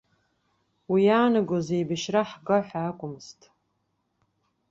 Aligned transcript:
Уи 0.91 1.01
иаанагоз 1.07 1.67
еибашьра 1.75 2.21
ҳга 2.29 2.57
ҳәа 2.67 2.81
акәмызт. 2.89 3.39